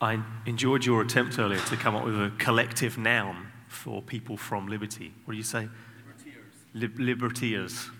[0.00, 4.68] I enjoyed your attempt earlier to come up with a collective noun for people from
[4.68, 5.12] Liberty.
[5.24, 5.68] What do you say?
[6.06, 6.44] Liberteers.
[6.74, 7.90] Lib- libertiers.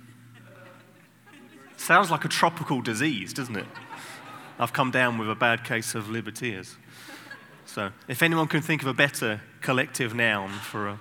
[1.77, 3.67] Sounds like a tropical disease, doesn't it?
[4.61, 6.77] I've come down with a bad case of libertiers.
[7.67, 10.97] So, if anyone can think of a better collective noun for uh,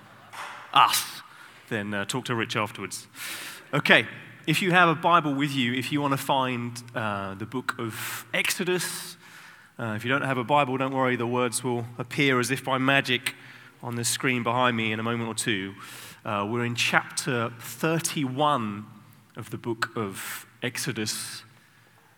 [0.73, 1.21] us,
[1.69, 3.07] then uh, talk to Rich afterwards.
[3.73, 4.07] Okay,
[4.45, 7.75] if you have a Bible with you, if you want to find uh, the book
[7.79, 9.16] of Exodus,
[9.79, 12.63] uh, if you don't have a Bible, don't worry, the words will appear as if
[12.63, 13.35] by magic
[13.83, 15.75] on the screen behind me in a moment or two.
[16.25, 18.85] Uh, we're in chapter 31
[19.35, 21.43] of the book of Exodus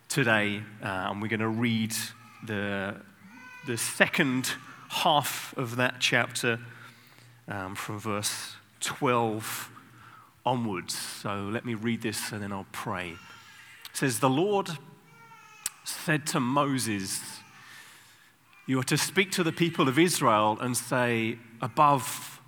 [0.08, 1.92] today, uh, and we're going to read
[2.46, 2.96] the,
[3.66, 4.52] the second
[4.88, 6.58] half of that chapter
[7.46, 9.70] um, from verse 12
[10.46, 10.96] onwards.
[10.96, 13.10] So let me read this and then I'll pray.
[13.10, 14.70] It says, The Lord
[15.84, 17.39] said to Moses,
[18.70, 22.40] You are to speak to the people of Israel and say, Above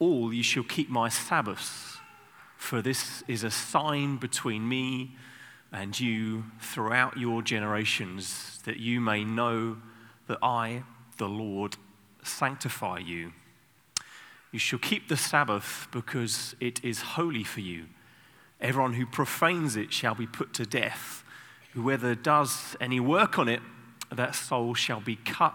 [0.00, 1.98] all, you shall keep my Sabbaths,
[2.56, 5.14] for this is a sign between me
[5.70, 9.76] and you throughout your generations, that you may know
[10.26, 10.82] that I,
[11.16, 11.76] the Lord,
[12.24, 13.30] sanctify you.
[14.50, 17.84] You shall keep the Sabbath because it is holy for you.
[18.60, 21.22] Everyone who profanes it shall be put to death.
[21.74, 23.62] Whoever does any work on it,
[24.10, 25.54] that soul shall be cut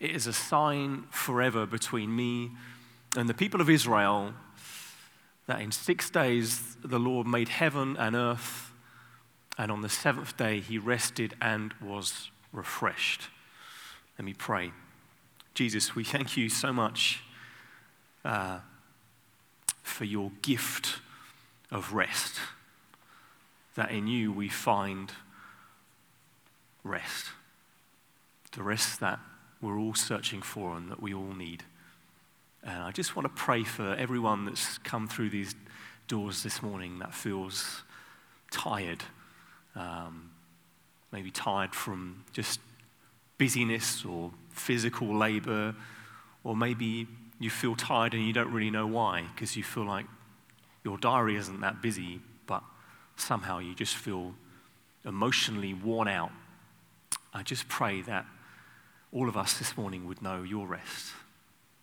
[0.00, 2.52] It is a sign forever between me
[3.16, 4.32] and the people of Israel
[5.46, 8.72] that in six days the Lord made heaven and earth,
[9.58, 13.28] and on the seventh day he rested and was refreshed.
[14.18, 14.72] Let me pray.
[15.54, 17.22] Jesus, we thank you so much
[18.24, 18.60] uh,
[19.82, 21.00] for your gift
[21.70, 22.36] of rest,
[23.74, 25.12] that in you we find
[26.84, 27.26] rest,
[28.52, 29.18] the rest that
[29.60, 31.64] we're all searching for and that we all need.
[32.62, 35.54] And I just want to pray for everyone that's come through these
[36.08, 37.82] doors this morning that feels
[38.50, 39.02] tired,
[39.74, 40.30] um,
[41.12, 42.60] maybe tired from just
[43.38, 45.74] busyness or physical labor,
[46.44, 47.06] or maybe
[47.38, 50.06] you feel tired and you don't really know why because you feel like
[50.84, 52.62] your diary isn't that busy, but
[53.16, 54.34] somehow you just feel
[55.04, 56.30] emotionally worn out.
[57.32, 58.26] I just pray that
[59.12, 61.12] all of us this morning would know your rest,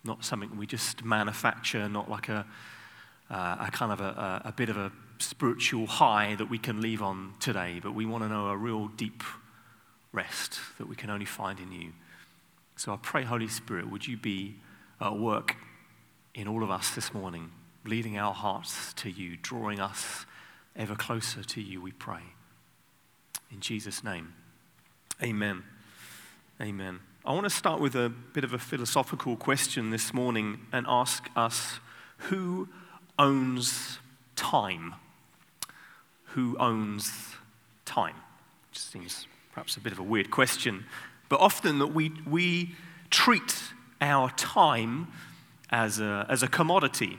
[0.03, 2.45] not something we just manufacture, not like a,
[3.29, 7.01] uh, a kind of a, a, bit of a spiritual high that we can leave
[7.01, 9.23] on today, but we want to know a real deep
[10.13, 11.91] rest that we can only find in you.
[12.77, 14.55] So I pray, Holy Spirit, would you be
[15.01, 15.55] at work
[16.33, 17.51] in all of us this morning,
[17.83, 20.25] leading our hearts to you, drawing us
[20.75, 22.21] ever closer to you, we pray.
[23.51, 24.33] In Jesus' name,
[25.21, 25.63] amen.
[26.61, 26.99] Amen.
[27.25, 31.29] I want to start with a bit of a philosophical question this morning and ask
[31.35, 31.79] us
[32.17, 32.69] who
[33.19, 33.99] owns
[34.35, 34.95] time?
[36.27, 37.35] Who owns
[37.85, 38.15] time?
[38.69, 40.85] Which seems perhaps a bit of a weird question,
[41.29, 42.75] but often that we, we
[43.09, 43.55] treat
[43.99, 45.07] our time
[45.69, 47.17] as a, as a commodity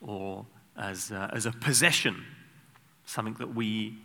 [0.00, 2.24] or as a, as a possession,
[3.06, 3.98] something that we,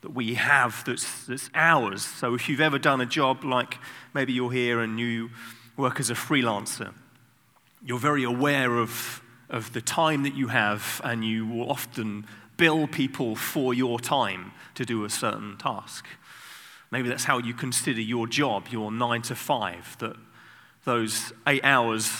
[0.00, 2.02] that we have that's, that's ours.
[2.02, 3.78] So if you've ever done a job like
[4.14, 5.30] maybe you're here and you
[5.76, 6.92] work as a freelancer,
[7.84, 12.26] you're very aware of, of the time that you have, and you will often
[12.56, 16.06] bill people for your time to do a certain task.
[16.90, 20.16] Maybe that's how you consider your job, your nine to five, that
[20.84, 22.10] those eight hours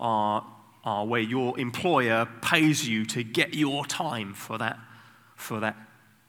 [0.00, 0.44] are,
[0.84, 4.78] are where your employer pays you to get your time for that,
[5.36, 5.76] for that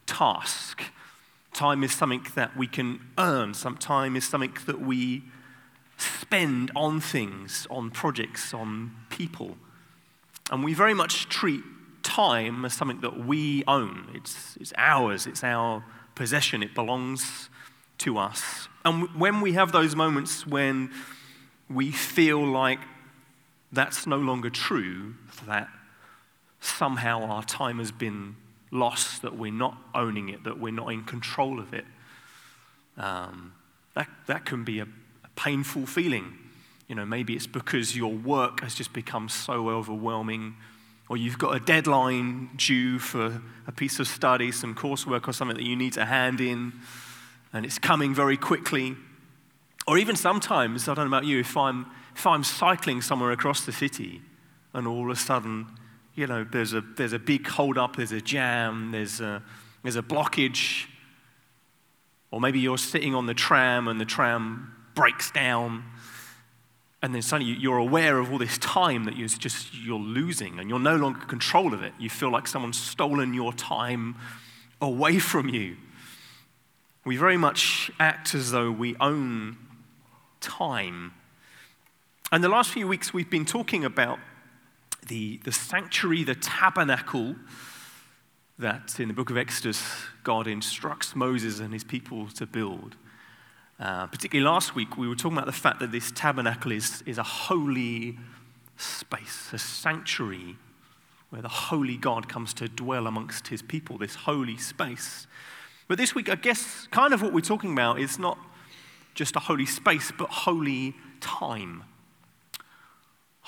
[0.08, 0.82] task.
[1.54, 5.24] Time is something that we can earn, some time is something that we
[5.98, 9.58] spend on things, on projects, on people.
[10.52, 11.64] And we very much treat
[12.04, 14.10] time as something that we own.
[14.14, 15.84] It's, it's ours, it's our
[16.16, 17.50] possession, it belongs
[18.00, 18.68] to us.
[18.86, 20.92] And when we have those moments when
[21.70, 22.80] we feel like
[23.72, 25.16] that's no longer true,
[25.46, 25.68] that
[26.62, 28.36] somehow our time has been
[28.72, 31.86] lost, that we're not owning it, that we're not in control of it,
[32.98, 33.54] um,
[33.94, 36.34] that, that can be a, a painful feeling
[36.88, 40.56] You know, maybe it's because your work has just become so overwhelming,
[41.10, 45.58] or you've got a deadline due for a piece of study, some coursework, or something
[45.58, 46.74] that you need to hand in,
[47.52, 48.96] and it's coming very quickly.
[49.86, 53.66] Or even sometimes, I don't know about you, if I'm, if I'm cycling somewhere across
[53.66, 54.22] the city
[54.74, 55.68] and all of a sudden,
[56.18, 59.42] you know, there's a, there's a big hold up, there's a jam, there's a,
[59.84, 60.88] there's a blockage,
[62.32, 65.86] or maybe you're sitting on the tram and the tram breaks down
[67.02, 70.70] and then suddenly you're aware of all this time that you're just you're losing and
[70.70, 71.94] you're no longer in control of it.
[72.00, 74.16] You feel like someone's stolen your time
[74.82, 75.78] away from you.
[77.06, 79.58] We very much act as though we own
[80.42, 81.14] time.
[82.32, 84.20] And the last few weeks we've been talking about
[85.08, 87.36] the, the sanctuary the tabernacle
[88.60, 89.84] that in the book of exodus
[90.24, 92.96] god instructs moses and his people to build
[93.80, 97.20] uh, particularly last week, we were talking about the fact that this tabernacle is, is
[97.20, 98.18] a holy
[98.76, 100.56] space, a sanctuary
[101.30, 105.28] where the holy God comes to dwell amongst his people, this holy space.
[105.88, 108.40] But this week, I guess, kind of what we're talking about is not
[109.14, 111.84] just a holy space, but holy time.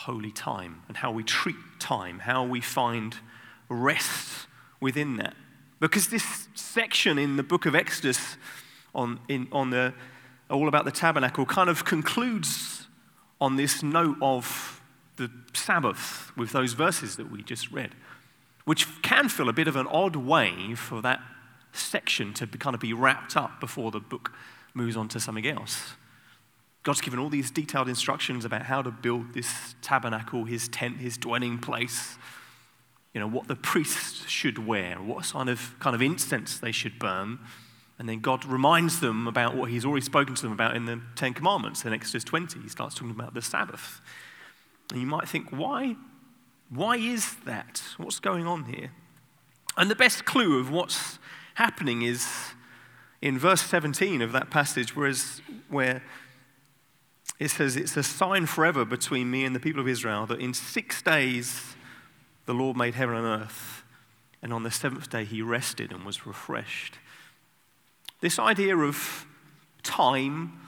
[0.04, 3.18] Holy time, and how we treat time, how we find
[3.68, 4.48] rest
[4.80, 5.36] within that.
[5.82, 8.38] Because this section in the book of Exodus
[8.96, 9.94] on, in, on the
[10.50, 12.88] all about the tabernacle kind of concludes
[13.42, 14.82] on this note of
[15.18, 17.94] the Sabbath with those verses that we just read,
[18.64, 21.20] which can feel a bit of an odd way for that
[21.74, 24.32] section to kind of be wrapped up before the book
[24.74, 25.96] moves on to something else.
[26.84, 31.18] God's given all these detailed instructions about how to build this tabernacle, his tent, his
[31.18, 32.18] dwelling place,
[33.14, 36.98] you know, what the priests should wear, what kind of, kind of incense they should
[37.00, 37.40] burn
[38.00, 41.02] and then God reminds them about what He's already spoken to them about in the
[41.16, 42.62] Ten Commandments in Exodus 20.
[42.62, 44.00] He starts talking about the Sabbath.
[44.92, 45.98] And you might think, why?
[46.70, 47.84] Why is that?
[47.98, 48.92] What's going on here?
[49.76, 51.20] And the best clue of what's
[51.56, 52.26] happening is
[53.22, 56.02] in verse 17 of that passage, whereas, where
[57.40, 60.54] it says, It's a sign forever between me and the people of Israel that in
[60.54, 61.76] six days
[62.46, 63.84] the Lord made heaven and earth,
[64.42, 67.00] and on the seventh day he rested and was refreshed.
[68.22, 69.26] This idea of
[69.84, 70.60] time,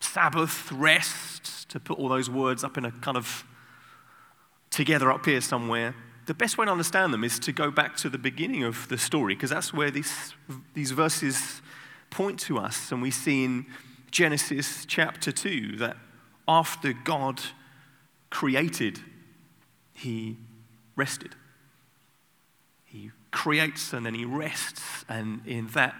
[0.00, 3.44] Sabbath, rest, to put all those words up in a kind of
[4.70, 5.94] together up here somewhere,
[6.26, 8.98] the best way to understand them is to go back to the beginning of the
[8.98, 10.34] story, because that's where these,
[10.72, 11.60] these verses
[12.10, 12.90] point to us.
[12.90, 13.66] And we see in
[14.14, 15.96] Genesis chapter 2 that
[16.46, 17.42] after God
[18.30, 19.00] created,
[19.92, 20.36] he
[20.94, 21.34] rested.
[22.84, 25.96] He creates and then he rests, and in that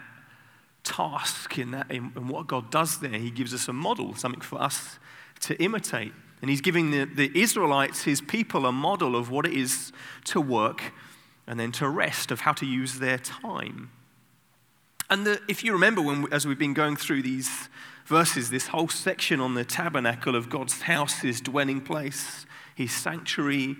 [0.84, 3.18] task in, that, in, in what God does there.
[3.18, 5.00] He gives us a model, something for us
[5.40, 6.12] to imitate.
[6.40, 9.90] And he's giving the, the Israelites, his people, a model of what it is
[10.26, 10.92] to work
[11.48, 13.90] and then to rest, of how to use their time.
[15.10, 17.68] And the, if you remember, when, as we've been going through these
[18.04, 23.76] verses, this whole section on the tabernacle of God's house, his dwelling place, his sanctuary,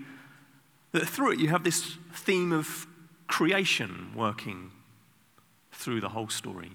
[0.91, 2.87] that through it you have this theme of
[3.27, 4.71] creation working
[5.71, 6.71] through the whole story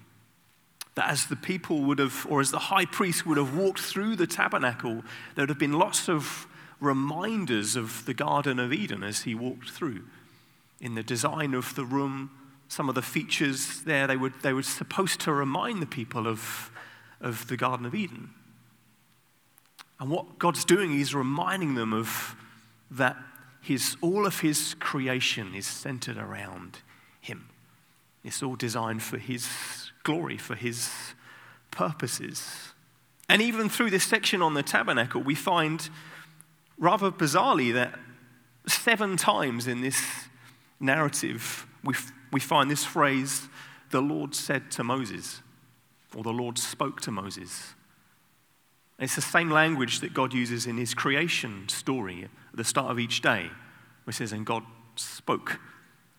[0.95, 4.15] that as the people would have, or as the high priest would have walked through
[4.15, 5.03] the tabernacle,
[5.35, 6.47] there would have been lots of
[6.79, 10.03] reminders of the Garden of Eden as he walked through.
[10.81, 12.31] In the design of the room,
[12.67, 16.70] some of the features there, they, would, they were supposed to remind the people of,
[17.21, 18.31] of the Garden of Eden.
[19.99, 22.35] And what God's doing is reminding them of
[22.89, 23.17] that
[23.61, 26.79] his, all of his creation is centered around
[27.19, 27.49] him.
[28.23, 29.47] It's all designed for his
[30.03, 30.91] glory, for his
[31.69, 32.73] purposes.
[33.29, 35.89] And even through this section on the tabernacle, we find
[36.77, 37.97] rather bizarrely that
[38.67, 40.01] seven times in this
[40.79, 41.93] narrative, we,
[42.31, 43.47] we find this phrase,
[43.91, 45.41] the Lord said to Moses,
[46.15, 47.73] or the Lord spoke to Moses.
[48.99, 52.99] it's the same language that God uses in his creation story at the start of
[52.99, 53.49] each day,
[54.03, 54.63] where it says, And God
[54.95, 55.59] spoke,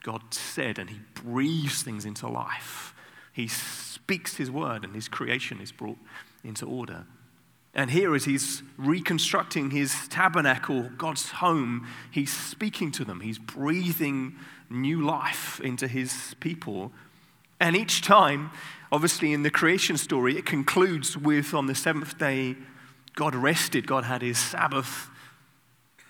[0.03, 2.95] God said, and he breathes things into life.
[3.33, 5.99] He speaks his word, and his creation is brought
[6.45, 7.07] into order.
[7.75, 13.21] And here, as he's reconstructing his tabernacle, God's home, he's speaking to them.
[13.21, 14.37] He's breathing
[14.69, 16.93] new life into his people.
[17.59, 18.51] And each time,
[18.93, 22.55] obviously, in the creation story, it concludes with on the seventh day,
[23.17, 25.09] God rested, God had his Sabbath.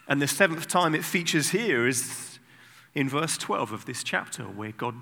[0.09, 2.39] And the seventh time it features here is
[2.95, 4.97] in verse 12 of this chapter, where God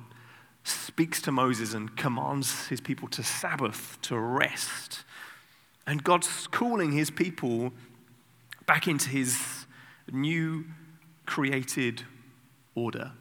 [0.62, 5.04] speaks to Moses and commands his people to Sabbath, to rest.
[5.86, 7.72] And God's calling his people
[8.66, 9.66] back into his
[10.12, 10.66] new
[11.26, 12.02] created
[12.74, 13.12] order,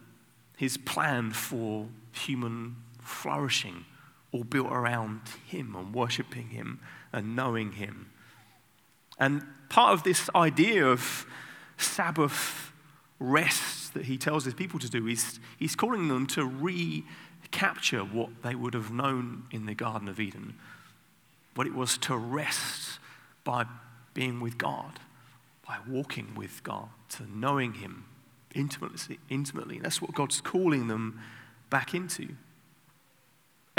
[0.56, 3.84] his plan for human flourishing,
[4.32, 6.80] all built around him and worshiping him
[7.12, 8.10] and knowing him.
[9.18, 11.26] And part of this idea of
[11.76, 12.72] Sabbath
[13.18, 18.42] rest that he tells his people to do is he's calling them to recapture what
[18.42, 20.54] they would have known in the Garden of Eden,
[21.54, 22.98] what it was to rest
[23.44, 23.66] by
[24.14, 25.00] being with God,
[25.66, 28.04] by walking with God, to knowing him
[28.54, 29.18] intimately.
[29.28, 29.78] intimately.
[29.78, 31.20] That's what God's calling them
[31.68, 32.36] back into.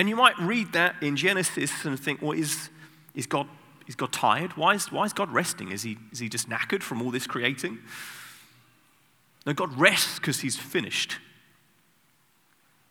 [0.01, 2.72] And you might read that in Genesis and think, well, is,
[3.13, 3.48] is, God,
[3.86, 4.58] is God tired?
[4.58, 5.72] Why is, why is God resting?
[5.72, 7.77] Is he, is he just knackered from all this creating?
[9.46, 11.20] No, God rests because he's finished.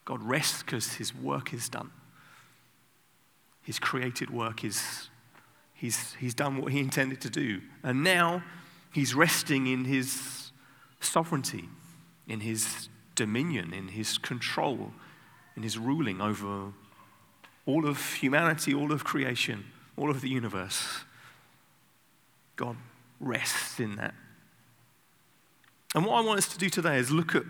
[0.04, 1.90] God rests because his work is done.
[3.64, 5.08] His created work is,
[5.74, 7.60] he's, he's done what he intended to do.
[7.82, 8.44] And now
[8.94, 10.52] he's resting in his
[11.00, 11.68] sovereignty,
[12.28, 14.92] in his dominion, in his control,
[15.56, 16.72] in his ruling over
[17.66, 19.64] all of humanity, all of creation,
[19.96, 21.04] all of the universe.
[22.56, 22.76] God
[23.20, 24.14] rests in that.
[25.94, 27.42] And what I want us to do today is look at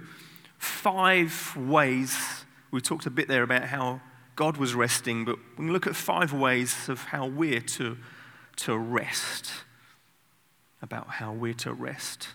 [0.59, 2.45] five ways.
[2.71, 4.01] We talked a bit there about how
[4.37, 7.99] God was resting, but we can look at five ways of how we're to,
[8.57, 9.51] to rest.
[10.81, 12.29] About how we're to rest.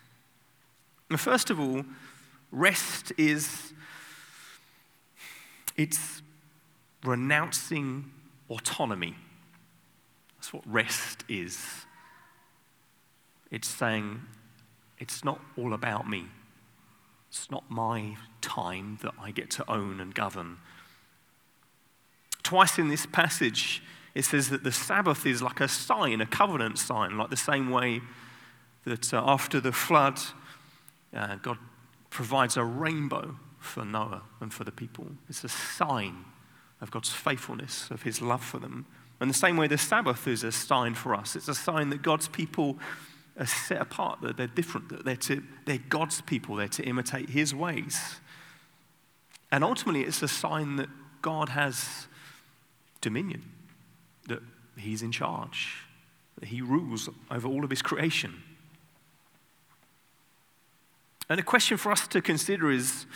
[1.18, 1.84] First of all,
[2.52, 3.74] rest is
[5.76, 6.22] it's
[7.06, 8.12] renouncing
[8.50, 9.16] autonomy.
[10.38, 11.64] That's what rest is.
[13.52, 14.22] It's saying,
[15.00, 16.26] it's not all about me.
[17.30, 20.58] It's not my time that I get to own and govern.
[22.44, 23.82] Twice in this passage,
[24.14, 27.70] it says that the Sabbath is like a sign, a covenant sign, like the same
[27.70, 28.02] way
[28.86, 30.20] that uh, after the flood,
[31.14, 31.58] uh, God
[32.10, 35.08] provides a rainbow for Noah and for the people.
[35.28, 36.24] It's a sign
[36.86, 38.86] of God's faithfulness, of his love for them.
[39.20, 41.36] And the same way, the Sabbath is a sign for us.
[41.36, 42.78] It's a sign that God's people
[43.40, 47.30] are set apart, that they're different, that they're, to, they're God's people, they're to imitate
[47.30, 48.18] his ways.
[49.52, 50.90] And ultimately, it's a sign that
[51.24, 52.06] God has
[53.02, 53.42] dominion,
[54.28, 54.44] that
[54.78, 55.86] he's in charge,
[56.40, 58.44] that he rules over all of his creation.
[61.30, 63.08] And the question for us to consider is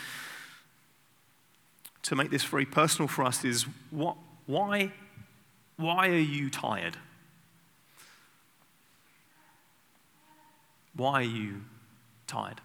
[2.02, 4.16] to make this very personal for us is what,
[4.46, 4.92] why,
[5.76, 6.96] why are you tired?
[10.94, 11.62] Why are you
[12.26, 12.60] tired?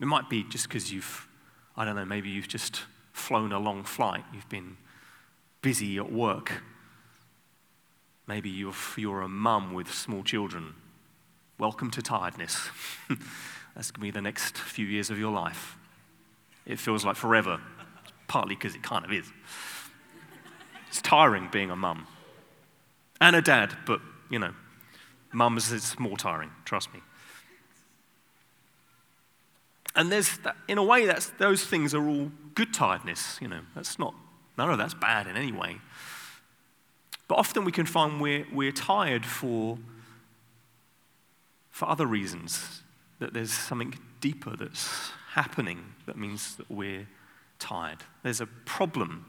[0.00, 1.28] It might be just because you've,
[1.76, 2.82] I don't know, maybe you've just
[3.12, 4.24] flown a long flight.
[4.32, 4.76] You've been
[5.62, 6.62] busy at work.
[8.26, 10.74] Maybe you're, you're a mum with small children.
[11.58, 12.70] Welcome to tiredness.
[13.74, 15.76] That's going to be the next few years of your life.
[16.66, 17.60] It feels like forever,
[18.30, 19.26] partly because it kind of is.
[20.86, 22.06] It's tiring being a mum
[23.20, 24.54] and a dad, but you know,
[25.32, 27.00] mums is more tiring, trust me.
[29.96, 33.36] And there's, that, in a way, that's, those things are all good tiredness.
[33.40, 34.14] You know, that's not,
[34.56, 35.78] none of that's bad in any way.
[37.26, 39.76] But often we can find we're, we're tired for,
[41.70, 42.84] for other reasons,
[43.18, 47.08] that there's something deeper that's happening that means that we're
[47.60, 47.98] tired.
[48.24, 49.26] There's a problem.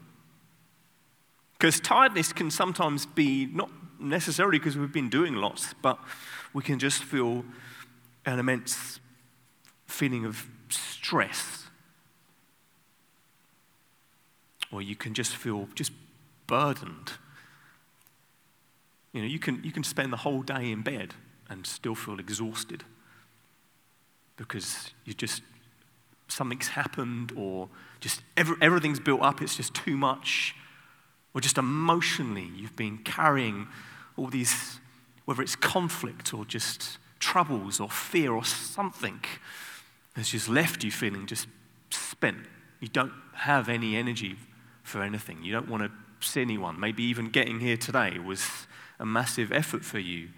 [1.52, 3.70] Because tiredness can sometimes be not
[4.00, 5.98] necessarily because we've been doing lots, but
[6.52, 7.44] we can just feel
[8.26, 8.98] an immense
[9.86, 11.66] feeling of stress.
[14.72, 15.92] Or you can just feel just
[16.46, 17.12] burdened.
[19.12, 21.14] You know, you can, you can spend the whole day in bed
[21.48, 22.84] and still feel exhausted
[24.36, 25.42] because you just,
[26.32, 27.68] something's happened or
[28.00, 30.54] just every, everything's built up, it's just too much.
[31.34, 33.68] Or just emotionally, you've been carrying
[34.16, 34.80] all these,
[35.24, 39.20] whether it's conflict or just troubles or fear or something
[40.14, 41.46] has just left you feeling just
[41.90, 42.38] spent.
[42.80, 44.36] You don't have any energy
[44.82, 45.42] for anything.
[45.42, 45.90] You don't want to
[46.26, 46.78] see anyone.
[46.78, 48.66] Maybe even getting here today was
[48.98, 50.28] a massive effort for you.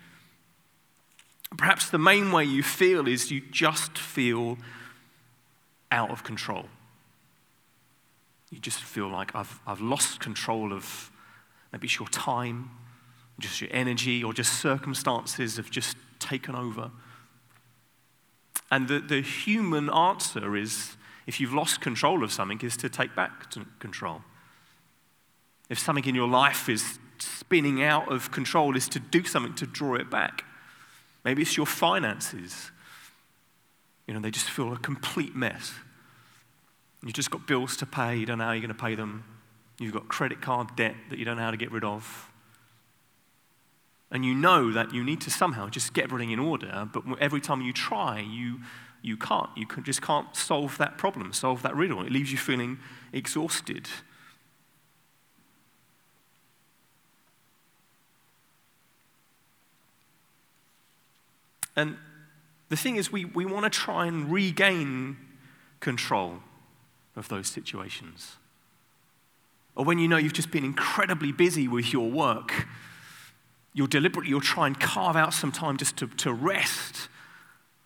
[1.56, 4.58] Perhaps the main way you feel is you just feel
[5.94, 6.66] out of control.
[8.50, 11.10] You just feel like I've, I've lost control of
[11.72, 12.70] maybe it's your time,
[13.38, 16.90] just your energy, or just circumstances have just taken over.
[18.70, 20.96] And the, the human answer is
[21.26, 24.22] if you've lost control of something, is to take back control.
[25.70, 29.66] If something in your life is spinning out of control, is to do something to
[29.66, 30.44] draw it back.
[31.24, 32.72] Maybe it's your finances.
[34.06, 35.72] You know, they just feel a complete mess.
[37.02, 39.24] You've just got bills to pay, you don't know how you're going to pay them.
[39.78, 42.30] You've got credit card debt that you don't know how to get rid of.
[44.10, 47.40] And you know that you need to somehow just get everything in order, but every
[47.40, 48.60] time you try, you,
[49.02, 49.50] you can't.
[49.56, 52.04] You can, just can't solve that problem, solve that riddle.
[52.04, 52.78] It leaves you feeling
[53.12, 53.88] exhausted.
[61.76, 61.96] And
[62.68, 65.16] the thing is, we, we want to try and regain
[65.80, 66.40] control
[67.16, 68.36] of those situations.
[69.76, 72.66] Or when you know you've just been incredibly busy with your work,
[73.72, 77.08] you'll deliberately you'll try and carve out some time just to, to rest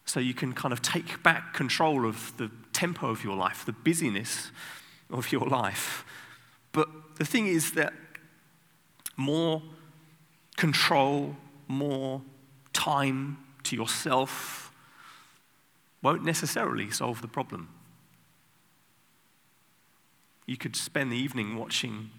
[0.05, 3.73] so you can kind of take back control of the tempo of your life, the
[3.73, 4.51] busyness
[5.11, 6.05] of your life.
[6.73, 7.93] But the thing is that
[9.17, 9.63] more
[10.57, 12.23] control, more
[12.73, 14.68] time to yourself
[16.02, 17.69] won't necessarily solve the problem.
[20.47, 22.11] You could spend the evening watching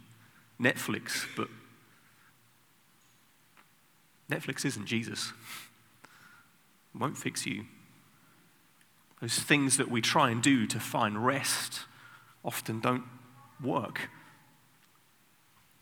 [0.60, 1.48] Netflix, but
[4.30, 5.34] Netflix isn't Jesus.
[6.94, 7.66] It won't fix you.
[9.22, 11.82] Those things that we try and do to find rest
[12.44, 13.04] often don't
[13.62, 14.10] work.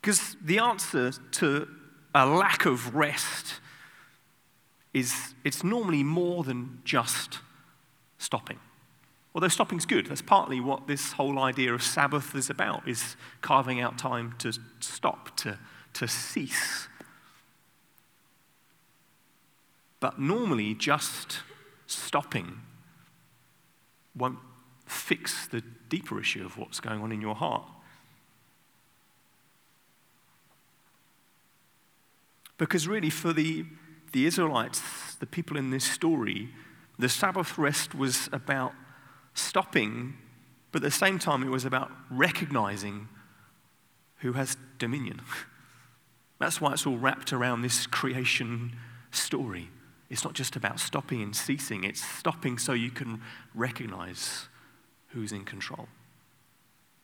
[0.02, 1.68] Because the answer to
[2.16, 3.60] a lack of rest
[4.94, 7.40] is it's normally more than just
[8.18, 8.60] stopping.
[9.36, 13.80] Although stopping's good, that's partly what this whole idea of Sabbath is about, is carving
[13.80, 15.60] out time to stop, to,
[15.94, 16.88] to cease.
[20.00, 21.42] But normally just
[21.86, 22.62] stopping
[24.16, 24.40] won't
[24.86, 27.64] fix the deeper issue of what's going on in your heart.
[32.58, 33.66] Because really, for the,
[34.14, 34.82] the Israelites,
[35.20, 36.50] the people in this story,
[37.00, 38.74] the Sabbath rest was about
[39.34, 40.16] stopping,
[40.72, 43.08] but at the same time, it was about recognizing
[44.18, 45.22] who has dominion.
[46.40, 48.76] That's why it's all wrapped around this creation
[49.12, 49.70] story.
[50.10, 53.22] It's not just about stopping and ceasing, it's stopping so you can
[53.54, 54.48] recognize
[55.10, 55.88] who's in control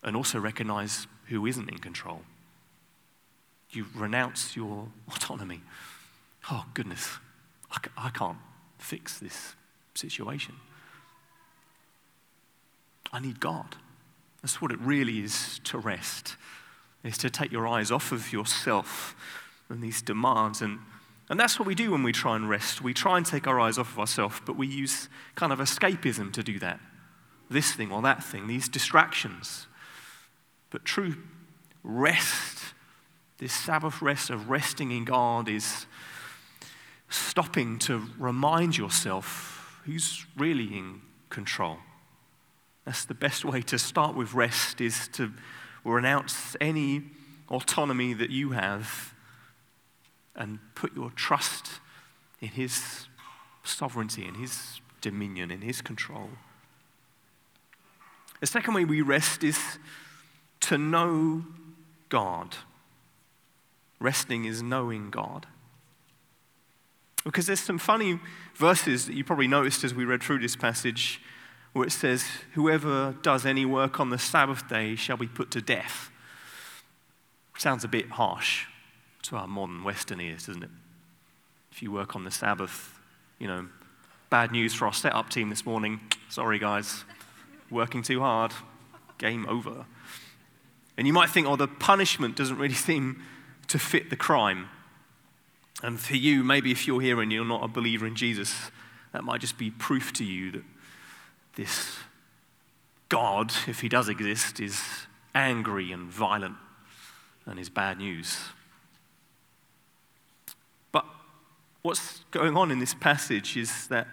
[0.04, 2.22] and also recognize who isn't in control.
[3.72, 5.62] You renounce your autonomy.
[6.52, 7.18] Oh, goodness,
[7.98, 8.38] I can't
[8.78, 9.56] fix this
[9.96, 10.56] situation.
[13.12, 13.76] I need God.
[14.42, 16.36] That's what it really is to rest,
[17.04, 19.16] is to take your eyes off of yourself
[19.70, 20.62] and these demands.
[20.62, 20.80] And,
[21.30, 22.82] and that's what we do when we try and rest.
[22.82, 26.34] We try and take our eyes off of ourselves, but we use kind of escapism
[26.34, 26.80] to do that.
[27.50, 29.68] This thing or that thing, these distractions.
[30.72, 31.16] But true
[31.84, 32.74] rest,
[33.38, 35.86] this Sabbath rest of resting in God, is
[37.10, 41.78] stopping to remind yourself who's really in control.
[42.86, 45.32] That's the best way to start with rest is to
[45.84, 47.04] renounce any
[47.50, 49.14] autonomy that you have
[50.36, 51.68] and put your trust
[52.42, 53.08] in his
[53.64, 56.30] sovereignty, in his dominion, in his control.
[58.40, 59.60] The second way we rest is
[60.62, 61.46] to know
[62.10, 62.58] God.
[64.00, 65.48] Resting is knowing God.
[67.24, 68.20] Because there's some funny
[68.56, 71.22] verses that you probably noticed as we read through this passage
[71.74, 75.62] where it says, Whoever does any work on the Sabbath day shall be put to
[75.62, 76.12] death.
[77.58, 78.66] Sounds a bit harsh
[79.24, 80.70] to our modern Western ears, doesn't it?
[81.72, 83.00] If you work on the Sabbath,
[83.40, 83.68] you know,
[84.30, 86.00] bad news for our setup team this morning.
[86.30, 87.04] Sorry, guys.
[87.70, 88.52] Working too hard.
[89.18, 89.86] Game over.
[90.98, 93.22] And you might think, oh, the punishment doesn't really seem
[93.68, 94.70] to fit the crime.
[95.84, 98.72] And for you, maybe if you're here and you're not a believer in Jesus,
[99.12, 100.64] that might just be proof to you that
[101.56, 101.98] this
[103.10, 104.82] God, if he does exist, is
[105.36, 106.56] angry and violent
[107.46, 108.40] and is bad news.
[110.94, 111.06] But
[111.82, 114.08] what's going on in this passage is that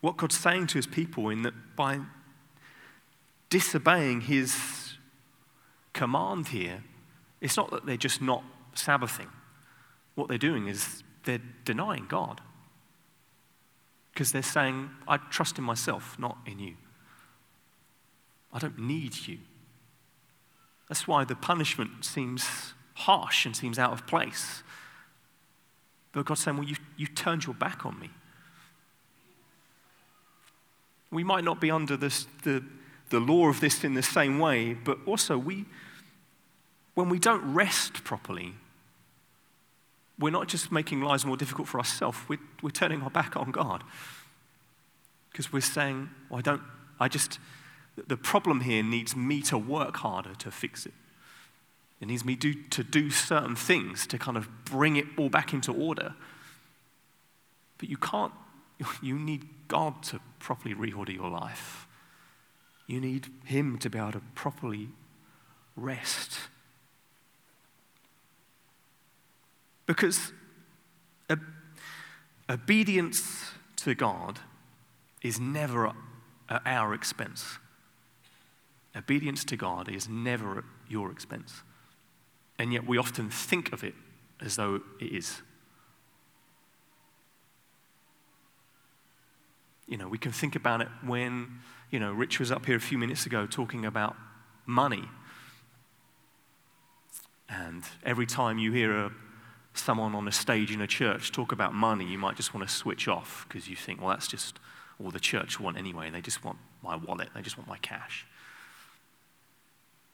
[0.00, 1.98] what God's saying to his people in that by
[3.50, 4.94] disobeying his
[5.92, 6.84] command here,
[7.40, 8.44] it's not that they're just not
[8.80, 9.28] Sabbathing.
[10.14, 12.40] What they're doing is they're denying God.
[14.12, 16.74] Because they're saying, I trust in myself, not in you.
[18.52, 19.38] I don't need you.
[20.88, 24.62] That's why the punishment seems harsh and seems out of place.
[26.12, 28.10] But God's saying, Well, you, you turned your back on me.
[31.12, 32.64] We might not be under this, the,
[33.10, 35.64] the law of this in the same way, but also we,
[36.94, 38.54] when we don't rest properly,
[40.20, 43.50] we're not just making lives more difficult for ourselves, we're, we're turning our back on
[43.50, 43.82] God.
[45.32, 46.62] Because we're saying, well, I don't,
[46.98, 47.38] I just,
[48.06, 50.92] the problem here needs me to work harder to fix it.
[52.00, 55.52] It needs me do, to do certain things to kind of bring it all back
[55.52, 56.14] into order.
[57.78, 58.32] But you can't,
[59.02, 61.86] you need God to properly reorder your life.
[62.86, 64.88] You need Him to be able to properly
[65.76, 66.38] rest.
[69.90, 70.32] Because
[72.48, 74.38] obedience to God
[75.20, 75.92] is never
[76.48, 77.58] at our expense.
[78.94, 81.64] Obedience to God is never at your expense.
[82.56, 83.94] And yet we often think of it
[84.40, 85.42] as though it is.
[89.88, 91.58] You know, we can think about it when,
[91.90, 94.14] you know, Rich was up here a few minutes ago talking about
[94.66, 95.08] money.
[97.48, 99.12] And every time you hear a,
[99.74, 102.74] someone on a stage in a church talk about money, you might just want to
[102.74, 104.58] switch off because you think, well, that's just
[105.02, 106.10] all the church want anyway.
[106.10, 108.26] They just want my wallet, they just want my cash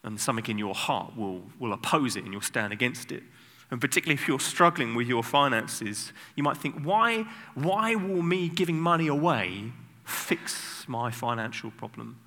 [0.07, 3.25] and something in your heart will, will oppose it and you'll stand against it.
[3.71, 8.49] And particularly if you're struggling with your finances, you might think, why, why will me
[8.49, 9.73] giving money away
[10.05, 12.21] fix my financial problem?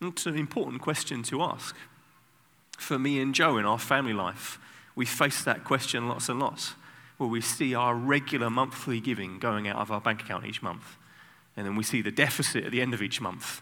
[0.00, 1.74] It's an important question to ask.
[2.78, 4.60] For me and Joe in our family life,
[4.94, 6.74] we face that question lots and lots,
[7.18, 10.96] where we see our regular monthly giving going out of our bank account each month.
[11.56, 13.60] And then we see the deficit at the end of each month.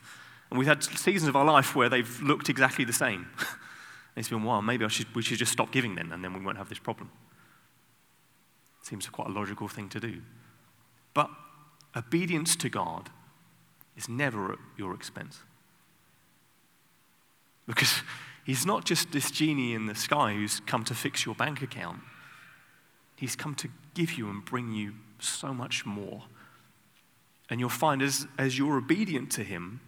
[0.51, 3.29] And we've had seasons of our life where they've looked exactly the same.
[4.17, 6.59] it's been, well, maybe should, we should just stop giving then, and then we won't
[6.59, 7.11] have this problem.
[8.83, 10.23] Seems quite a logical thing to do.
[11.13, 11.31] But
[11.97, 13.11] obedience to God
[13.97, 15.41] is never at your expense.
[17.67, 18.03] Because
[18.49, 22.01] He's not just this genie in the sky who's come to fix your bank account,
[23.15, 26.23] He's come to give you and bring you so much more.
[27.51, 29.81] And you'll find as, as you're obedient to Him,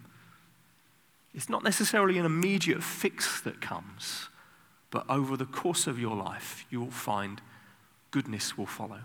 [1.33, 4.29] it's not necessarily an immediate fix that comes,
[4.91, 7.41] but over the course of your life, you will find
[8.11, 8.99] goodness will follow.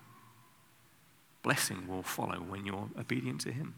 [1.42, 3.73] Blessing will follow when you're obedient to Him.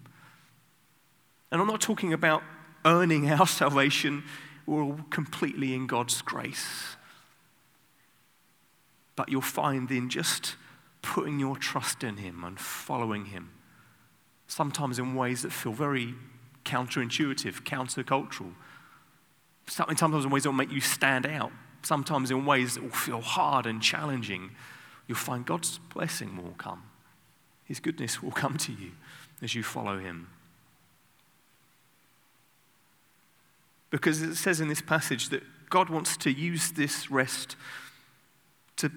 [1.53, 2.43] And I'm not talking about
[2.85, 4.25] earning our salvation,
[4.69, 6.97] we're all completely in God's grace.
[9.17, 10.57] But you'll find in just
[11.01, 13.51] putting your trust in Him and following Him,
[14.47, 16.15] sometimes in ways that feel very
[16.65, 18.53] counterintuitive, countercultural.
[19.67, 21.51] Sometimes in ways that will make you stand out.
[21.83, 24.51] Sometimes in ways that will feel hard and challenging.
[25.07, 26.83] You'll find God's blessing will come.
[27.65, 28.93] His goodness will come to you
[29.43, 30.29] as you follow Him.
[33.90, 37.57] Because it says in this passage that God wants to use this rest
[38.77, 38.90] to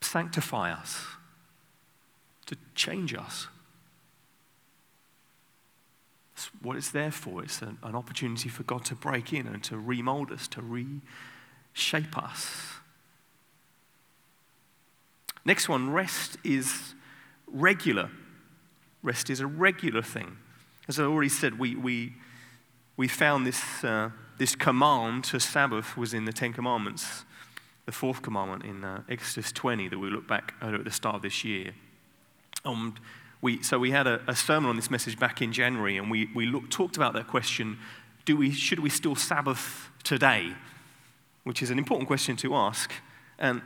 [0.00, 1.04] sanctify us,
[2.46, 3.46] to change us.
[6.34, 7.42] That's what it's there for.
[7.42, 12.18] It's an, an opportunity for God to break in and to remold us, to reshape
[12.18, 12.72] us.
[15.44, 16.94] Next one rest is
[17.46, 18.10] regular.
[19.02, 20.36] Rest is a regular thing.
[20.88, 22.14] As I already said, we, we,
[23.02, 27.24] we found this, uh, this command to Sabbath was in the Ten Commandments,
[27.84, 31.22] the fourth commandment in uh, Exodus 20 that we look back at the start of
[31.22, 31.72] this year.
[32.64, 32.94] Um,
[33.40, 36.30] we, so we had a, a, sermon on this message back in January, and we,
[36.32, 37.76] we talked about that question
[38.24, 40.54] do we, should we still Sabbath today?
[41.42, 42.92] Which is an important question to ask.
[43.36, 43.62] And,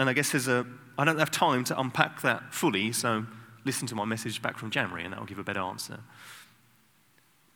[0.00, 0.66] and I guess there's a,
[0.98, 3.24] I don't have time to unpack that fully, so
[3.64, 6.00] listen to my message back from January, and that'll give a better answer.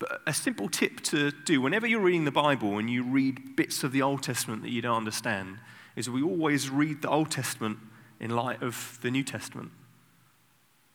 [0.00, 3.84] But a simple tip to do whenever you're reading the Bible and you read bits
[3.84, 5.58] of the Old Testament that you don't understand
[5.94, 7.78] is we always read the Old Testament
[8.18, 9.70] in light of the New Testament.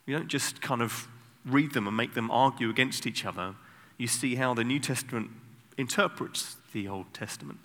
[0.08, 1.08] You don't just kind of
[1.46, 3.54] read them and make them argue against each other.
[3.98, 5.30] You see how the New Testament
[5.78, 7.60] interprets the Old Testament.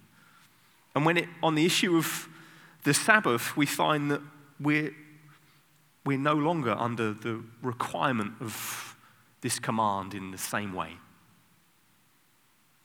[0.94, 2.29] And when it, on the issue of
[2.85, 4.20] the Sabbath, we find that
[4.61, 4.94] we're,
[6.05, 8.94] we're no longer under the requirement of
[9.40, 10.98] this command in the same way.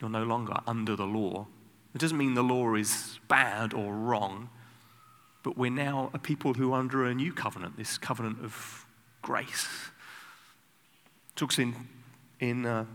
[0.06, 1.48] You're no longer under the law.
[1.96, 4.52] It doesn't mean the law is bad or wrong,
[5.41, 8.86] but we're now a people who are under a new covenant, this covenant of
[9.24, 9.68] grace.
[11.30, 11.74] It talks in,
[12.39, 12.86] in uh,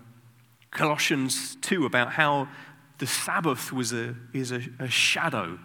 [0.70, 2.46] Colossians 2 about how
[2.98, 5.58] the Sabbath was a, is a, a shadow,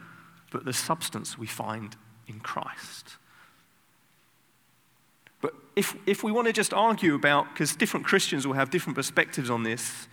[0.51, 1.95] but the substance we find
[2.27, 3.17] in Christ.
[5.41, 8.95] But if, if we want to just argue about, because different Christians will have different
[8.95, 10.07] perspectives on this,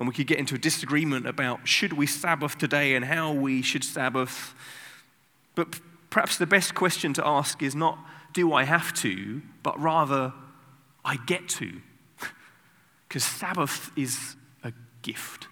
[0.00, 3.60] and we could get into a disagreement about should we Sabbath today and how we
[3.60, 4.54] should Sabbath.
[5.54, 7.98] But perhaps the best question to ask is not
[8.32, 10.32] do I have to, but rather,
[11.04, 11.80] I get to.
[13.08, 15.48] Because Sabbath is a gift.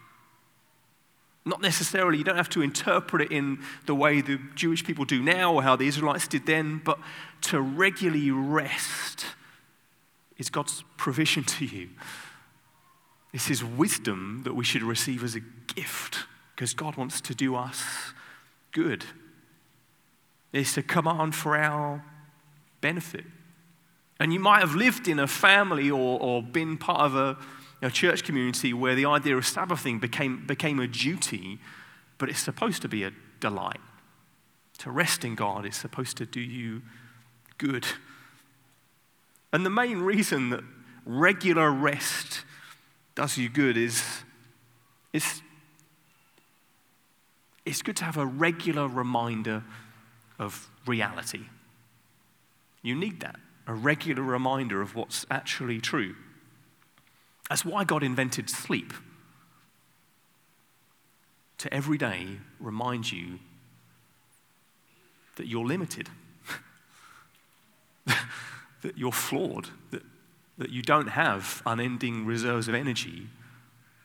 [1.44, 5.20] Not necessarily, you don't have to interpret it in the way the Jewish people do
[5.20, 7.00] now or how the Israelites did then, but
[7.42, 9.26] to regularly rest
[10.36, 11.88] is God's provision to you.
[13.32, 15.40] It's His wisdom that we should receive as a
[15.74, 17.82] gift because God wants to do us
[18.72, 19.04] good.
[20.52, 22.04] It's a command for our
[22.80, 23.24] benefit.
[24.18, 27.36] And you might have lived in a family or, or been part of a,
[27.80, 31.60] a church community where the idea of Sabbathing became, became a duty,
[32.18, 33.80] but it's supposed to be a delight.
[34.78, 36.82] To rest in God is supposed to do you
[37.58, 37.86] good.
[39.52, 40.64] And the main reason that
[41.04, 42.44] regular rest
[43.18, 44.04] does you good is
[45.12, 45.42] it's,
[47.66, 49.64] it's good to have a regular reminder
[50.38, 51.46] of reality.
[52.80, 53.34] You need that,
[53.66, 56.14] a regular reminder of what's actually true.
[57.48, 58.92] That's why God invented sleep.
[61.58, 63.40] To every day remind you
[65.34, 66.08] that you're limited,
[68.06, 70.02] that you're flawed, that,
[70.58, 73.28] that you don't have unending reserves of energy,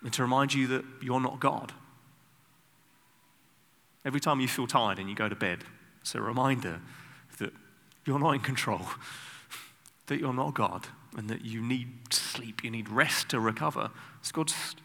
[0.02, 1.74] and to remind you that you're not God.
[4.06, 5.64] Every time you feel tired and you go to bed,
[6.02, 6.82] it's a reminder
[7.40, 7.54] that
[8.06, 8.82] you're not in control,
[10.08, 10.88] that you're not God,
[11.18, 13.90] and that you need sleep, you need rest to recover.
[14.20, 14.76] It's God's,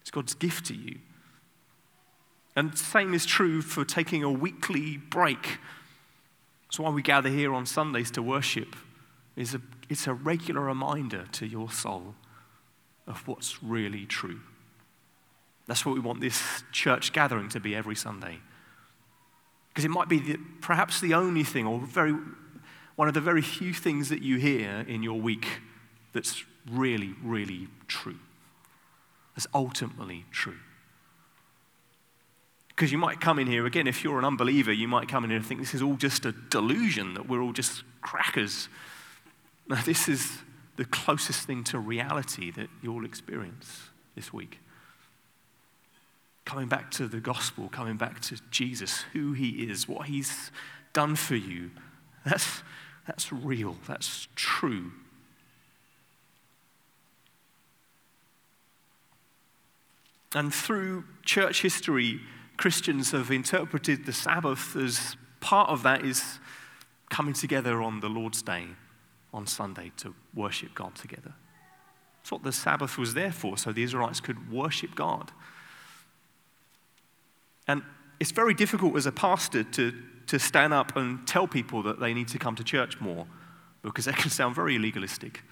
[0.00, 0.98] it's God's gift to you.
[2.56, 5.58] And the same is true for taking a weekly break.
[6.66, 8.74] That's why we gather here on Sundays to worship.
[9.36, 12.14] It's a, it's a regular reminder to your soul
[13.06, 14.40] of what's really true.
[15.66, 18.38] That's what we want this church gathering to be every Sunday.
[19.68, 22.14] Because it might be the, perhaps the only thing, or very,
[22.96, 25.46] one of the very few things that you hear in your week
[26.12, 28.18] that's really, really true.
[29.34, 30.58] That's ultimately true.
[32.68, 35.30] Because you might come in here, again, if you're an unbeliever, you might come in
[35.30, 38.68] here and think this is all just a delusion, that we're all just crackers.
[39.68, 40.38] No, this is
[40.76, 44.60] the closest thing to reality that you'll experience this week.
[46.44, 50.50] Coming back to the gospel, coming back to Jesus, who he is, what he's
[50.92, 51.70] done for you.
[52.24, 52.62] That's,
[53.06, 54.92] that's real, that's true.
[60.34, 62.20] And through church history,
[62.56, 66.38] Christians have interpreted the Sabbath as part of that is
[67.10, 68.66] coming together on the Lord's Day,
[69.32, 71.34] on Sunday, to worship God together.
[72.18, 75.32] That's what the Sabbath was there for, so the Israelites could worship God.
[77.66, 77.82] And
[78.20, 79.92] it's very difficult as a pastor to,
[80.28, 83.26] to stand up and tell people that they need to come to church more
[83.82, 85.42] because that can sound very legalistic.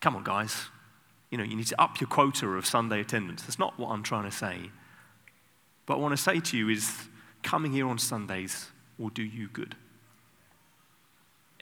[0.00, 0.66] Come on, guys.
[1.30, 3.42] You know, you need to up your quota of Sunday attendance.
[3.42, 4.70] That's not what I'm trying to say.
[5.86, 7.08] But what I want to say to you is
[7.42, 9.76] coming here on Sundays will do you good.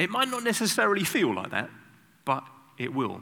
[0.01, 1.69] It might not necessarily feel like that,
[2.25, 2.43] but
[2.79, 3.21] it will.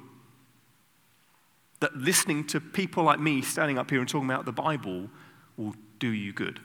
[1.81, 5.11] That listening to people like me standing up here and talking about the Bible
[5.57, 6.61] will do you good.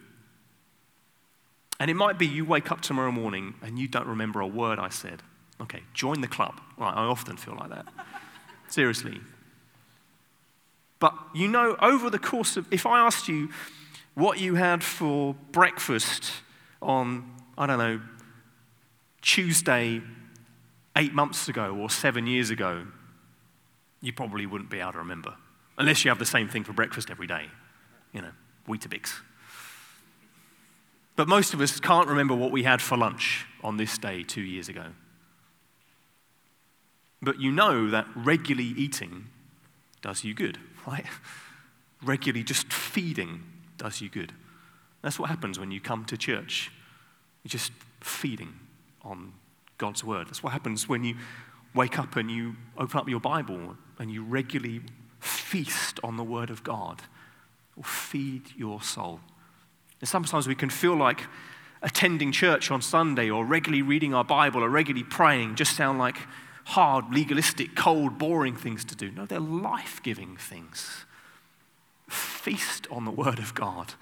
[1.80, 4.78] And it might be you wake up tomorrow morning and you don't remember a word
[4.78, 5.24] I said.
[5.60, 6.62] Okay, join the club.
[6.78, 7.88] Right, I often feel like that.
[8.70, 9.20] Seriously.
[11.00, 13.50] But you know, over the course of, if I asked you
[14.14, 16.32] what you had for breakfast
[16.84, 18.00] on, I don't know,
[19.24, 20.02] Tuesday
[20.96, 22.86] eight months ago or seven years ago,
[24.02, 25.34] you probably wouldn't be able to remember.
[25.78, 27.48] Unless you have the same thing for breakfast every day,
[28.12, 28.32] you know,
[28.68, 29.22] Weetabix.
[31.16, 34.42] But most of us can't remember what we had for lunch on this day two
[34.42, 34.88] years ago.
[37.22, 39.28] But you know that regularly eating
[40.02, 41.06] does you good, right?
[42.04, 43.44] Regularly just feeding
[43.78, 44.34] does you good.
[45.02, 46.72] That's what happens when you come to church.
[47.44, 48.54] You're just feeding
[49.04, 49.34] on
[49.78, 50.28] God's word.
[50.28, 51.16] That's what happens when you
[51.74, 54.82] wake up and you open up your Bible and you regularly
[55.20, 57.02] feast on the word of God
[57.76, 59.20] or feed your soul.
[60.00, 61.22] And sometimes we can feel like
[61.82, 66.18] attending church on Sunday or regularly reading our Bible or regularly praying just sound like
[66.66, 69.12] hard, legalistic, cold, boring things to do.
[69.12, 71.06] No, they're life giving things.
[72.10, 73.94] Feast on the Word of God.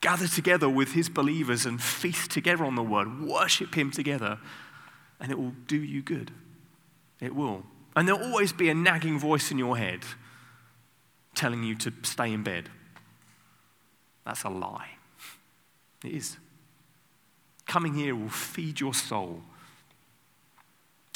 [0.00, 3.20] Gather together with His believers and feast together on the Word.
[3.20, 4.38] Worship Him together,
[5.20, 6.30] and it will do you good.
[7.20, 7.64] It will.
[7.96, 10.04] And there'll always be a nagging voice in your head
[11.34, 12.68] telling you to stay in bed.
[14.24, 14.90] That's a lie.
[16.04, 16.36] It is.
[17.66, 19.42] Coming here will feed your soul,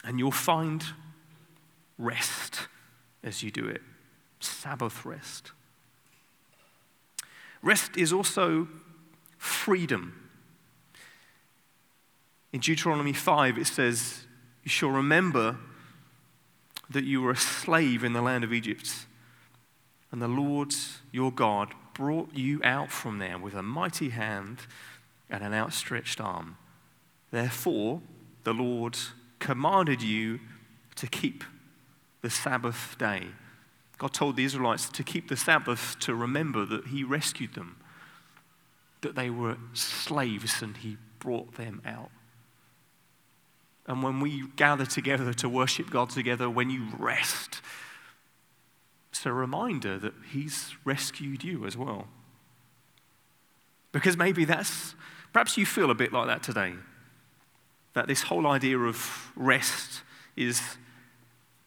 [0.05, 0.85] and you'll find
[1.99, 2.69] rest
[3.23, 3.83] as you do it.
[4.41, 5.53] Sabbath rest.
[7.63, 8.69] Rest is also
[9.39, 10.15] freedom.
[12.53, 14.27] In Deuteronomy 5, it says,
[14.65, 15.57] You shall remember
[16.91, 19.07] that you were a slave in the land of Egypt,
[20.11, 20.75] and the Lord
[21.11, 24.59] your God brought you out from there with a mighty hand
[25.31, 26.57] and an outstretched arm.
[27.31, 28.03] Therefore,
[28.45, 28.99] the Lord
[29.39, 30.41] commanded you
[30.97, 31.45] to keep
[32.21, 33.29] the Sabbath day.
[34.03, 37.77] God told the Israelites to keep the Sabbath to remember that He rescued them,
[39.01, 42.11] that they were slaves and He brought them out.
[43.87, 47.61] And when we gather together to worship God together, when you rest,
[49.13, 52.09] it's a reminder that He's rescued you as well.
[53.93, 54.97] Because maybe that's,
[55.33, 56.75] perhaps you feel a bit like that today.
[57.93, 60.03] That this whole idea of rest
[60.35, 60.61] is,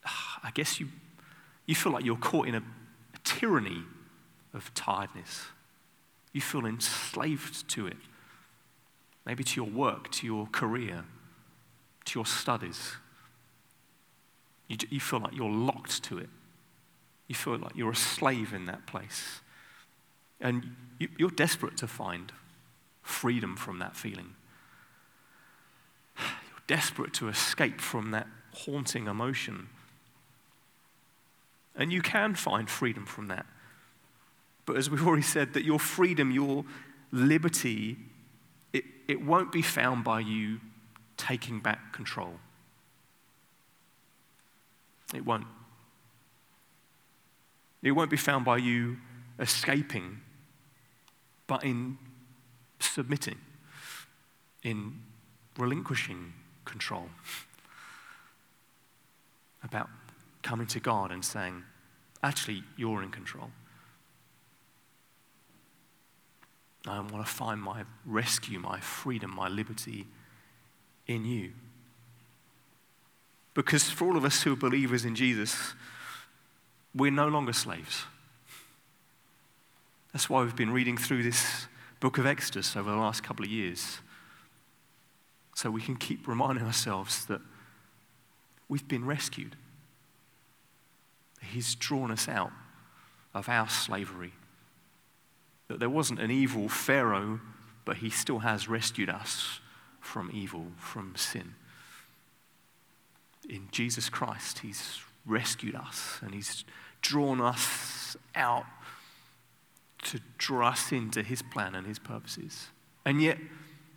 [0.06, 0.90] ah, I guess you,
[1.66, 3.84] you feel like you're caught in a, a tyranny
[4.54, 5.46] of tiredness.
[6.34, 7.98] You feel enslaved to it.
[9.26, 11.06] Maybe to your work, to your career,
[12.06, 12.94] to your studies.
[14.68, 16.30] You, you feel like you're locked to it.
[17.28, 19.42] You feel like you're a slave in that place.
[20.40, 22.32] And you, you're desperate to find
[23.02, 24.36] freedom from that feeling.
[26.18, 29.70] You're desperate to escape from that haunting emotion.
[31.76, 33.46] And you can find freedom from that.
[34.66, 36.66] But as we've already said, that your freedom, your
[37.12, 37.98] liberty,
[38.74, 40.60] it, it won't be found by you
[41.18, 42.40] taking back control.
[45.14, 45.46] It won't.
[47.84, 48.98] It won't be found by you
[49.40, 50.22] escaping,
[51.46, 52.00] but in
[52.80, 53.38] submitting,
[54.64, 55.02] in
[55.58, 56.34] relinquishing
[56.64, 57.10] control.
[59.64, 59.90] About
[60.46, 61.64] coming to God and saying,
[62.22, 63.50] actually, you're in control.
[66.88, 70.06] I want to find my rescue, my freedom, my liberty
[71.08, 71.54] in you.
[73.56, 75.74] Because for all of us who are believers in Jesus,
[76.94, 78.04] we're no longer slaves.
[80.14, 81.66] That's why we've been reading through this
[82.00, 83.98] book of Exodus over the last couple of years.
[85.56, 87.42] So we can keep reminding ourselves that
[88.70, 89.56] we've been rescued.
[91.52, 92.52] He's drawn us out
[93.34, 94.34] of our slavery.
[95.68, 97.40] That there wasn't an evil Pharaoh,
[97.86, 99.60] but he still has rescued us
[100.00, 101.56] from evil, from sin.
[103.50, 106.64] In Jesus Christ, He's rescued us and He's
[107.02, 108.66] drawn us out
[110.04, 112.68] to draw us into His plan and His purposes.
[113.06, 113.38] And yet,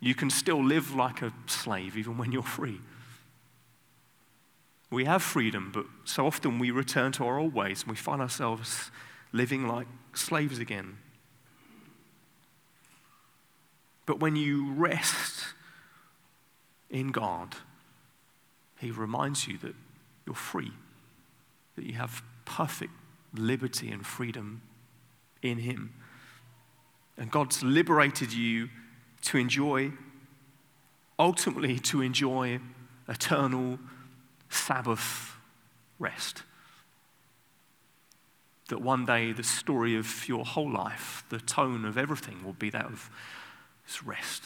[0.00, 2.80] you can still live like a slave even when you're free.
[4.90, 8.22] We have freedom, but so often we return to our old ways and we find
[8.22, 8.90] ourselves
[9.33, 10.98] living like slaves again.
[14.07, 15.44] But when you rest
[16.88, 17.57] in God,
[18.79, 19.74] He reminds you that
[20.27, 20.72] you're free,
[21.77, 22.92] that you have perfect
[23.35, 24.62] liberty and freedom
[25.42, 25.92] in Him.
[27.18, 28.70] And God's liberated you
[29.22, 29.92] to enjoy,
[31.18, 32.61] ultimately, to enjoy
[33.09, 33.79] eternal
[34.48, 35.37] Sabbath
[35.98, 36.42] rest.
[38.68, 42.70] That one day the story of your whole life, the tone of everything will be
[42.70, 43.11] that of
[44.04, 44.44] rest.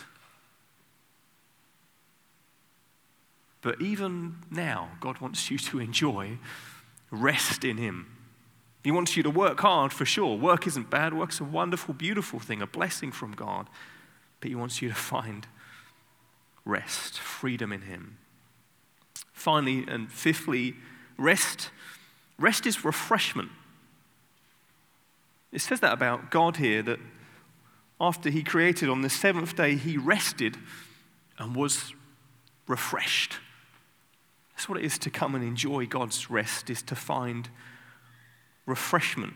[3.63, 6.39] But even now, God wants you to enjoy
[7.11, 8.07] rest in Him.
[8.83, 10.37] He wants you to work hard for sure.
[10.37, 13.69] Work isn't bad, work's a wonderful, beautiful thing, a blessing from God.
[14.41, 15.47] But He wants you to find
[16.65, 18.19] rest, freedom in Him.
[19.43, 20.77] Finally, and fifthly,
[21.19, 21.71] rest.
[22.39, 23.51] Rest is refreshment.
[25.51, 27.01] It says that about God here that
[28.01, 30.57] after He created on the seventh day, He rested
[31.39, 31.93] and was
[32.69, 33.39] refreshed.
[34.53, 37.49] That's what it is to come and enjoy God's rest, is to find
[38.65, 39.35] refreshment.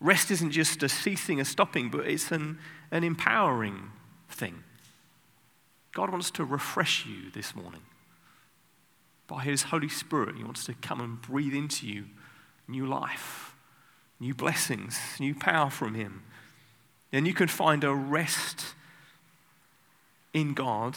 [0.00, 2.58] Rest isn't just a ceasing, a stopping, but it's an,
[2.90, 3.90] an empowering
[4.28, 4.64] thing.
[5.94, 7.80] God wants to refresh you this morning.
[9.26, 12.06] By His Holy Spirit, He wants to come and breathe into you
[12.68, 13.54] new life,
[14.20, 16.22] new blessings, new power from Him.
[17.12, 18.74] And you can find a rest
[20.32, 20.96] in God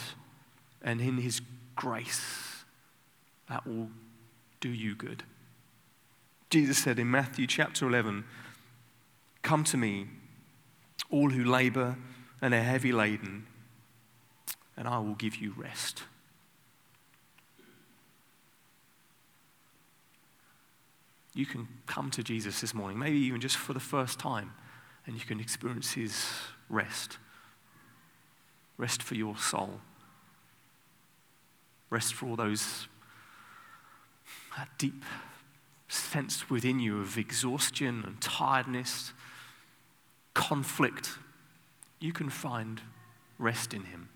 [0.82, 1.40] and in His
[1.76, 2.64] grace
[3.48, 3.88] that will
[4.60, 5.24] do you good.
[6.50, 8.24] Jesus said in Matthew chapter 11,
[9.42, 10.08] Come to me,
[11.10, 11.96] all who labor
[12.42, 13.46] and are heavy laden,
[14.76, 16.02] and I will give you rest.
[21.34, 24.52] You can come to Jesus this morning, maybe even just for the first time,
[25.06, 26.26] and you can experience his
[26.68, 27.18] rest.
[28.76, 29.80] Rest for your soul.
[31.90, 32.88] Rest for all those
[34.56, 35.04] that deep
[35.88, 39.12] sense within you of exhaustion and tiredness,
[40.34, 41.10] conflict.
[41.98, 42.80] You can find
[43.38, 44.08] rest in him.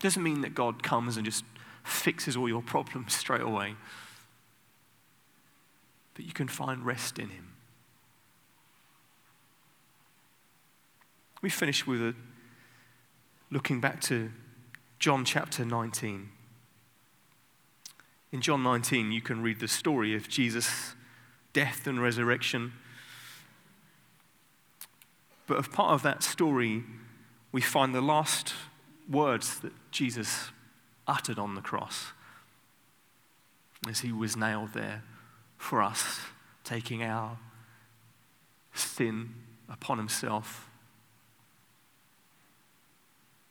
[0.00, 1.44] Doesn't mean that God comes and just
[1.84, 3.74] fixes all your problems straight away.
[6.20, 7.48] But you can find rest in him.
[11.40, 12.14] We finish with a,
[13.50, 14.30] looking back to
[14.98, 16.28] John chapter 19.
[18.32, 20.94] In John 19, you can read the story of Jesus'
[21.54, 22.74] death and resurrection.
[25.46, 26.84] But as part of that story,
[27.50, 28.52] we find the last
[29.08, 30.50] words that Jesus
[31.06, 32.08] uttered on the cross
[33.88, 35.02] as he was nailed there
[35.60, 36.20] for us,
[36.64, 37.36] taking our
[38.72, 39.34] sin
[39.68, 40.68] upon himself,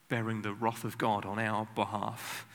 [0.09, 2.47] bearing the wrath of God on our behalf.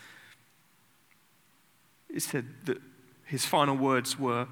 [2.10, 2.78] It said that
[3.24, 4.48] his final words were,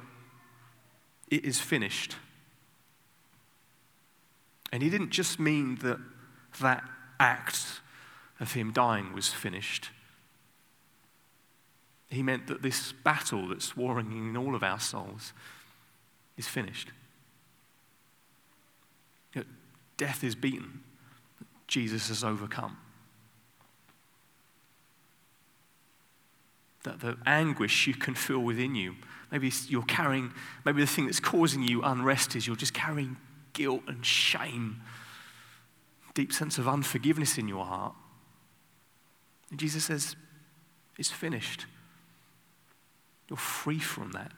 [1.29, 2.15] It is finished.
[4.73, 5.99] And he didn't just mean that
[6.61, 6.85] that
[7.19, 7.81] act
[8.39, 9.91] of him dying was finished.
[12.13, 15.33] He meant that this battle that's warring in all of our souls
[16.37, 16.91] is finished.
[19.35, 19.47] That
[19.97, 20.83] death is beaten,
[21.67, 22.77] Jesus has overcome.
[26.83, 28.97] That the anguish you can feel within you,
[29.31, 30.35] maybe you're carrying,
[30.67, 33.17] maybe the thing that's causing you unrest is you're just carrying
[33.55, 34.83] guilt and shame,
[36.13, 37.95] deep sense of unforgiveness in your heart.
[39.49, 40.15] And Jesus says,
[40.99, 41.65] It's finished.
[43.33, 44.31] You're free from that.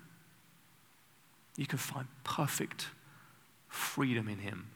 [1.57, 2.87] You can find perfect
[3.67, 4.69] freedom in Him.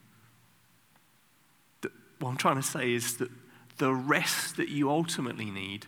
[2.19, 3.29] What I'm trying to say is that
[3.77, 5.85] the rest that you ultimately need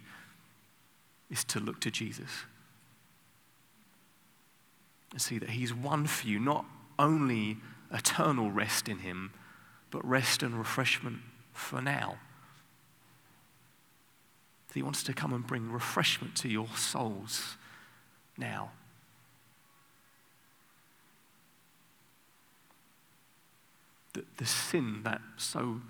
[1.29, 2.29] is to look to Jesus
[5.11, 6.63] and see that He's won for you not
[6.97, 7.57] only
[7.91, 9.33] eternal rest in Him,
[9.89, 11.17] but rest and refreshment
[11.51, 12.15] for now
[14.73, 17.57] He wants to come and bring refreshment to your souls
[18.37, 18.71] now.
[24.13, 25.81] That the sin that so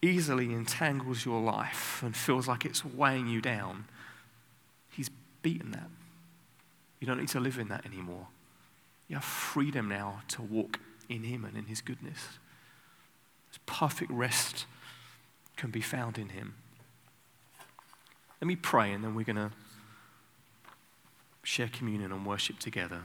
[0.00, 3.84] easily entangles your life and feels like it's weighing you down,
[4.90, 5.10] He's
[5.42, 5.90] beaten that.
[7.00, 8.26] You don't need to live in that anymore.
[9.08, 12.18] You have freedom now to walk in Him and in His goodness.
[13.50, 14.66] This perfect rest
[15.56, 16.54] can be found in Him.
[18.40, 19.50] Let me pray and then we're going to
[21.48, 23.00] share communion and worship together.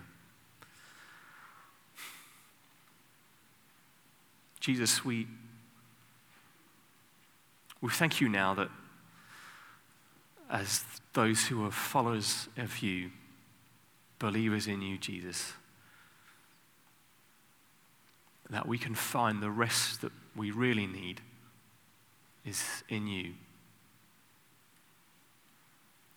[4.60, 5.28] Jesus, we,
[7.80, 8.68] we thank you now that
[10.50, 10.84] as
[11.14, 13.12] those who are followers of you,
[14.20, 15.54] believers in you, Jesus,
[18.50, 21.22] that we can find the rest that we really need
[22.46, 23.36] is in you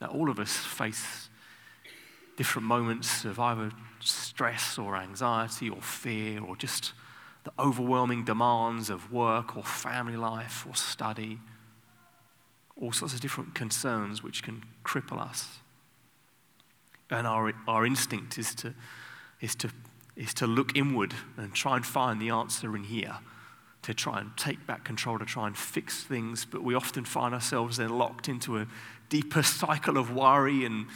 [0.01, 1.31] that all of us face
[2.37, 3.71] different moments of either
[4.01, 6.93] stress or anxiety or fear or just
[7.45, 11.39] the overwhelming demands of work or family life or study,
[12.81, 15.59] all sorts of different concerns which can cripple us.
[17.11, 18.75] And our, our instinct is to,
[19.41, 19.71] is, to,
[20.17, 23.19] is to look inward and try and find the answer in here,
[23.83, 27.33] to try and take back control, to try and fix things, but we often find
[27.33, 28.67] ourselves then locked into a
[29.09, 30.87] deeper cycle of worry and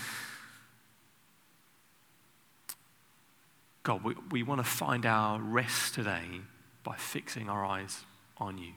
[3.83, 6.43] God, we, we want to find our rest today
[6.85, 8.05] by fixing our eyes
[8.37, 8.73] on you.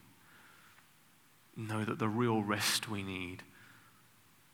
[1.56, 3.44] Know that the real rest we need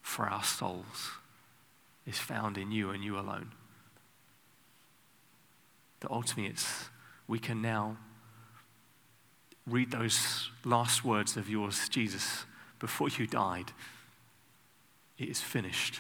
[0.02, 1.12] for our souls
[2.06, 3.52] is found in you and you alone.
[6.00, 6.90] That ultimately it's,
[7.28, 7.98] we can now
[9.68, 12.46] read those last words of yours, Jesus,
[12.80, 13.72] before you died.
[15.18, 16.00] It is finished.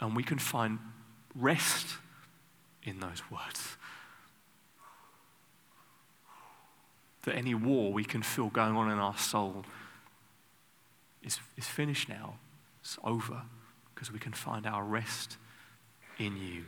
[0.00, 0.78] And we can find
[1.34, 1.86] rest
[2.86, 3.76] in those words.
[7.24, 9.64] That any war we can feel going on in our soul
[11.22, 12.38] is, is finished now.
[12.80, 13.42] It's over
[13.94, 15.36] because we can find our rest
[16.18, 16.64] in you.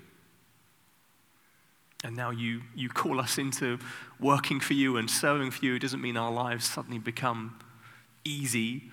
[2.04, 3.78] And now you, you call us into
[4.20, 5.74] working for you and serving for you.
[5.76, 7.58] It doesn't mean our lives suddenly become
[8.24, 8.90] easy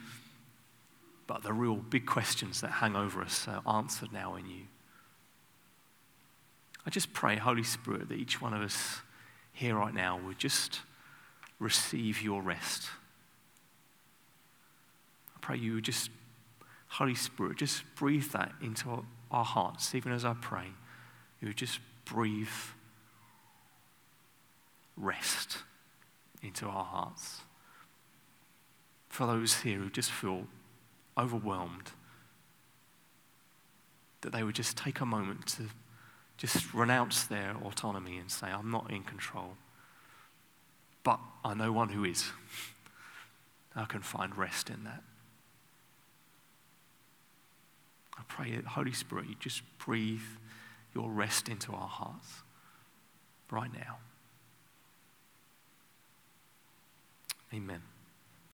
[1.28, 4.64] but the real big questions that hang over us are answered now in you.
[6.86, 9.02] I just pray, Holy Spirit, that each one of us
[9.52, 10.82] here right now would just
[11.60, 12.90] receive your rest.
[15.36, 16.12] I pray you would just,
[16.90, 20.68] Holy Spirit, just breathe that into our hearts, even as I pray.
[21.42, 22.48] You would just breathe
[24.96, 25.60] rest
[26.44, 27.42] into our hearts.
[29.10, 30.46] For those here who just feel
[31.18, 31.92] overwhelmed,
[34.22, 35.64] that they would just take a moment to
[36.38, 39.56] just renounce their autonomy and say, I'm not in control.
[41.04, 42.26] But I know one who is.
[43.76, 45.04] I can find rest in that.
[48.18, 50.22] I pray that Holy Spirit, you just breathe
[50.94, 52.44] your rest into our hearts
[53.52, 53.98] right now.
[57.54, 57.82] Amen.